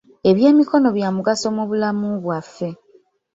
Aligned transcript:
Eby'emikono 0.29 0.87
bya 0.97 1.09
mugaso 1.15 1.47
mu 1.55 1.63
bulamu 1.69 2.09
bwaffe. 2.23 2.69